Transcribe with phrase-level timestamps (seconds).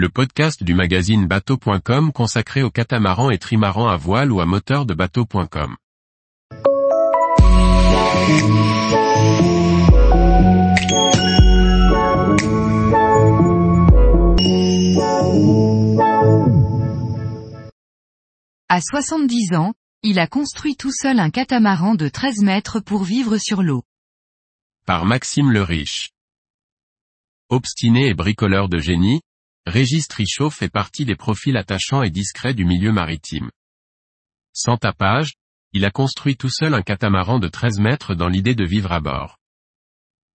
[0.00, 4.86] le podcast du magazine bateau.com consacré aux catamarans et trimarans à voile ou à moteur
[4.86, 5.76] de bateau.com.
[18.70, 23.36] À 70 ans, il a construit tout seul un catamaran de 13 mètres pour vivre
[23.36, 23.82] sur l'eau.
[24.86, 26.08] Par Maxime le Riche.
[27.50, 29.20] Obstiné et bricoleur de génie,
[29.70, 33.52] Régis Trichot fait partie des profils attachants et discrets du milieu maritime.
[34.52, 35.34] Sans tapage,
[35.72, 38.98] il a construit tout seul un catamaran de 13 mètres dans l'idée de vivre à
[38.98, 39.38] bord.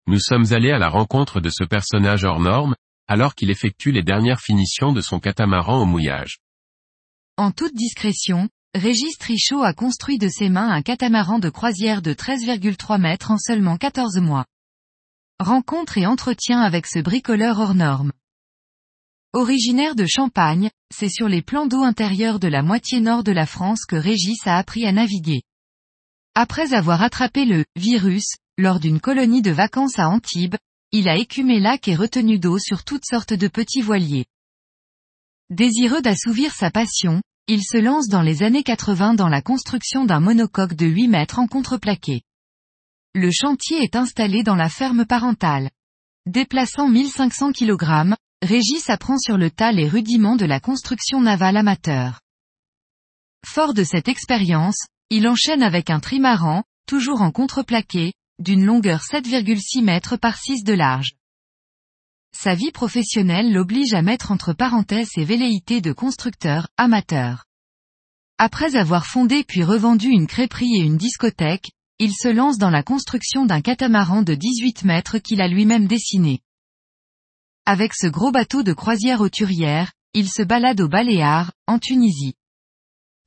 [0.07, 2.75] Nous sommes allés à la rencontre de ce personnage hors norme,
[3.07, 6.39] alors qu'il effectue les dernières finitions de son catamaran au mouillage.
[7.35, 12.13] En toute discrétion, Régis Trichot a construit de ses mains un catamaran de croisière de
[12.13, 14.45] 13,3 mètres en seulement 14 mois.
[15.41, 18.13] Rencontre et entretien avec ce bricoleur hors norme.
[19.35, 23.45] Originaire de Champagne, c'est sur les plans d'eau intérieurs de la moitié nord de la
[23.45, 25.41] France que Régis a appris à naviguer.
[26.35, 30.55] Après avoir attrapé le virus, lors d'une colonie de vacances à Antibes,
[30.93, 34.23] il a écumé lac et retenu d'eau sur toutes sortes de petits voiliers.
[35.49, 40.21] Désireux d'assouvir sa passion, il se lance dans les années 80 dans la construction d'un
[40.21, 42.21] monocoque de 8 mètres en contreplaqué.
[43.13, 45.71] Le chantier est installé dans la ferme parentale.
[46.25, 48.15] Déplaçant 1500 kg,
[48.45, 52.21] Régis apprend sur le tas les rudiments de la construction navale amateur.
[53.43, 54.77] Fort de cette expérience,
[55.09, 60.73] il enchaîne avec un trimaran, toujours en contreplaqué, d'une longueur 7,6 mètres par 6 de
[60.73, 61.13] large.
[62.37, 67.45] Sa vie professionnelle l'oblige à mettre entre parenthèses ses velléités de constructeur, amateur.
[68.37, 72.83] Après avoir fondé puis revendu une crêperie et une discothèque, il se lance dans la
[72.83, 76.43] construction d'un catamaran de 18 mètres qu'il a lui-même dessiné.
[77.67, 82.35] Avec ce gros bateau de croisière auturière, il se balade au Baléares, en Tunisie.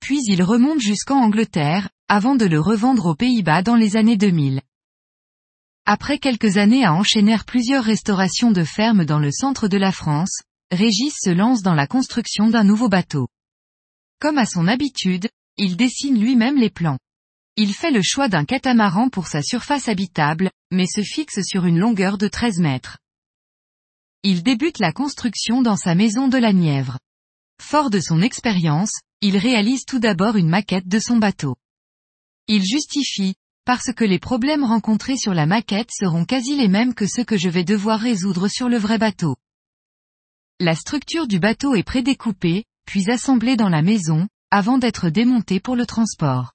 [0.00, 4.60] Puis il remonte jusqu'en Angleterre, avant de le revendre aux Pays-Bas dans les années 2000.
[5.86, 10.42] Après quelques années à enchaîner plusieurs restaurations de fermes dans le centre de la France,
[10.70, 13.26] Régis se lance dans la construction d'un nouveau bateau.
[14.20, 16.98] Comme à son habitude, il dessine lui-même les plans.
[17.56, 21.78] Il fait le choix d'un catamaran pour sa surface habitable, mais se fixe sur une
[21.78, 22.98] longueur de 13 mètres.
[24.24, 26.98] Il débute la construction dans sa maison de la Nièvre.
[27.62, 28.90] Fort de son expérience,
[29.20, 31.54] il réalise tout d'abord une maquette de son bateau.
[32.48, 37.06] Il justifie, parce que les problèmes rencontrés sur la maquette seront quasi les mêmes que
[37.06, 39.36] ceux que je vais devoir résoudre sur le vrai bateau.
[40.58, 45.76] La structure du bateau est prédécoupée, puis assemblée dans la maison, avant d'être démontée pour
[45.76, 46.54] le transport.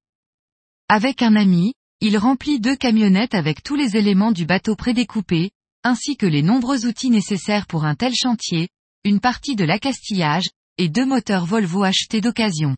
[0.89, 5.51] Avec un ami, il remplit deux camionnettes avec tous les éléments du bateau prédécoupés,
[5.83, 8.69] ainsi que les nombreux outils nécessaires pour un tel chantier,
[9.03, 12.75] une partie de l'accastillage, et deux moteurs Volvo achetés d'occasion.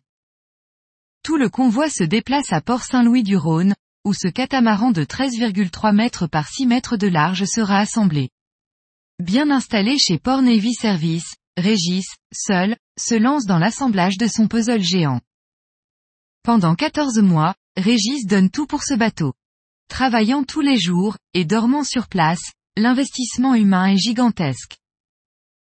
[1.24, 3.74] Tout le convoi se déplace à Port-Saint-Louis-du-Rhône,
[4.06, 8.30] où ce catamaran de 13,3 mètres par 6 mètres de large sera assemblé.
[9.20, 14.84] Bien installé chez Port Navy Service, Régis, seul, se lance dans l'assemblage de son puzzle
[14.84, 15.22] géant.
[16.44, 19.34] Pendant 14 mois, Régis donne tout pour ce bateau.
[19.88, 24.78] Travaillant tous les jours, et dormant sur place, l'investissement humain est gigantesque.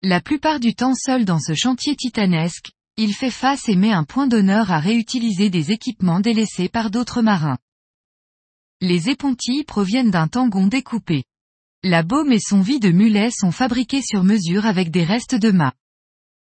[0.04, 4.04] La plupart du temps seul dans ce chantier titanesque, il fait face et met un
[4.04, 7.58] point d'honneur à réutiliser des équipements délaissés par d'autres marins.
[8.82, 11.24] Les épontilles proviennent d'un tangon découpé.
[11.84, 15.52] La baume et son vide de mulet sont fabriqués sur mesure avec des restes de
[15.52, 15.74] mât.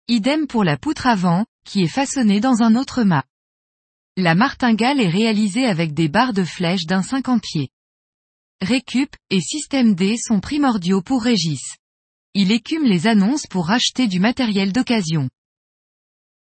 [0.08, 3.24] Idem pour la poutre avant, qui est façonnée dans un autre mât.
[4.18, 7.69] La martingale est réalisée avec des barres de flèche d'un 50 pieds.
[8.62, 11.78] Récup, et Système D sont primordiaux pour Régis.
[12.34, 15.30] Il écume les annonces pour acheter du matériel d'occasion.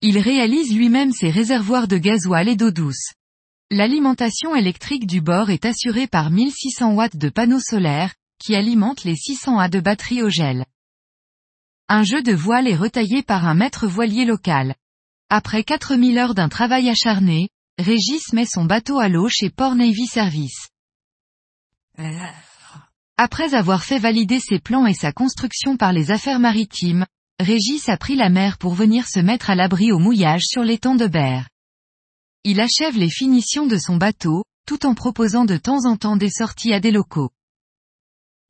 [0.01, 3.13] Il réalise lui-même ses réservoirs de gasoil et d'eau douce.
[3.71, 9.15] L'alimentation électrique du bord est assurée par 1600 watts de panneaux solaires, qui alimentent les
[9.15, 10.65] 600 A de batterie au gel.
[11.89, 14.75] Un jeu de voile est retaillé par un maître voilier local.
[15.29, 17.49] Après 4000 heures d'un travail acharné,
[17.79, 20.69] Régis met son bateau à l'eau chez Port Navy Service.
[23.17, 27.05] Après avoir fait valider ses plans et sa construction par les affaires maritimes,
[27.39, 30.95] Régis a pris la mer pour venir se mettre à l'abri au mouillage sur l'étang
[30.95, 31.47] de Berre.
[32.43, 36.29] Il achève les finitions de son bateau, tout en proposant de temps en temps des
[36.29, 37.31] sorties à des locaux.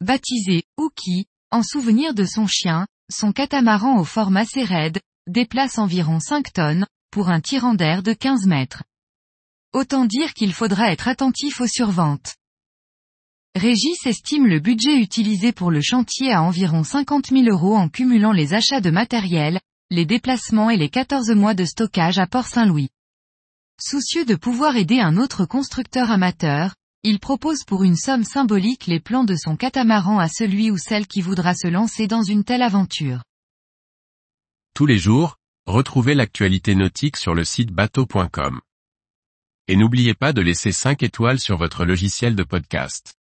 [0.01, 6.19] Baptisé Ouki, en souvenir de son chien, son catamaran au format assez raide, déplace environ
[6.19, 8.83] 5 tonnes, pour un tirant d'air de 15 mètres.
[9.73, 12.35] Autant dire qu'il faudra être attentif aux surventes.
[13.55, 18.31] Régis estime le budget utilisé pour le chantier à environ 50 000 euros en cumulant
[18.31, 19.59] les achats de matériel,
[19.91, 22.89] les déplacements et les 14 mois de stockage à Port-Saint-Louis.
[23.79, 26.73] Soucieux de pouvoir aider un autre constructeur amateur,
[27.03, 31.05] il propose pour une somme symbolique les plans de son catamaran à celui ou celle
[31.05, 33.21] qui voudra se lancer dans une telle aventure.
[34.73, 38.61] Tous les jours, retrouvez l'actualité nautique sur le site bateau.com.
[39.67, 43.13] Et n'oubliez pas de laisser 5 étoiles sur votre logiciel de podcast.